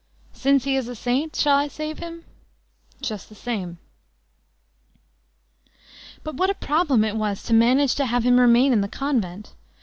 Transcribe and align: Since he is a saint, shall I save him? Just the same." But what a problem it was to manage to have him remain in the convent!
Since 0.33 0.63
he 0.63 0.75
is 0.75 0.87
a 0.87 0.95
saint, 0.95 1.35
shall 1.35 1.55
I 1.57 1.67
save 1.67 1.99
him? 1.99 2.25
Just 3.03 3.29
the 3.29 3.35
same." 3.35 3.77
But 6.23 6.37
what 6.37 6.49
a 6.49 6.55
problem 6.55 7.03
it 7.03 7.15
was 7.17 7.43
to 7.43 7.53
manage 7.53 7.93
to 7.97 8.07
have 8.07 8.23
him 8.23 8.39
remain 8.39 8.73
in 8.73 8.81
the 8.81 8.87
convent! 8.87 9.53